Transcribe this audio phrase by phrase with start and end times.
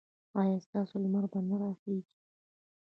[0.39, 2.13] ایا ستاسو لمر به را نه خېژي؟